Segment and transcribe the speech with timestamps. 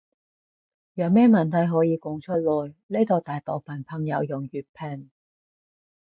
[0.95, 5.11] 有咩問題可以講出來，呢度大部分朋友用粵拼